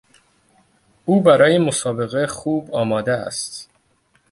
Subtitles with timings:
[1.05, 3.69] او برای مسابقه خوب آماده است.